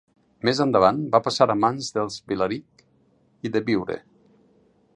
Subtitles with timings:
[0.47, 2.85] Més endavant va passar a mans dels Vilarig
[3.49, 3.99] i de Biure.